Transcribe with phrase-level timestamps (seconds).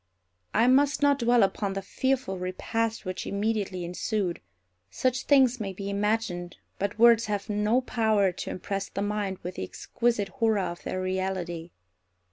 [0.55, 4.41] I must not dwell upon the fearful repast which immediately ensued.
[4.89, 9.57] Such things may be imagined, but words have no power to impress the mind with
[9.57, 11.69] the exquisite horror of their reality.